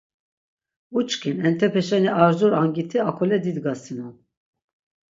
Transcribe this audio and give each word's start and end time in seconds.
Uçkin, 0.97 1.37
entepe 1.47 1.81
şeni 1.87 2.11
ar 2.23 2.31
jur 2.39 2.51
angiti 2.61 2.97
akole 3.09 3.37
didgasinon. 3.43 4.15